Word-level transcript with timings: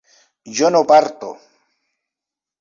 yo 0.55 0.71
no 0.71 0.81
parto 0.91 1.29